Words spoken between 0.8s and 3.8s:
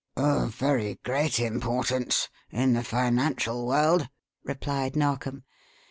great importance in the financial